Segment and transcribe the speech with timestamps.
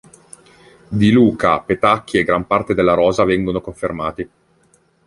[0.89, 4.29] Di Luca, Petacchi e gran parte della rosa vengono confermati.